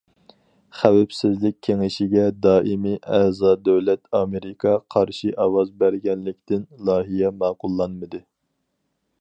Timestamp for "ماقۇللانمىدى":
7.45-8.25